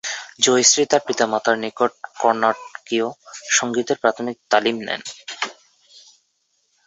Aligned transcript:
জয়শ্রী 0.39 0.83
তার 0.91 1.01
পিতামাতার 1.07 1.55
নিকট 1.63 1.91
কর্ণাটকীয় 2.19 3.07
সঙ্গীতের 3.51 3.97
প্রাথমিক 4.03 4.37
তালিম 4.51 4.77
নেন। 4.87 5.01